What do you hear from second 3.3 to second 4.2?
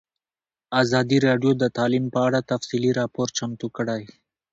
چمتو کړی.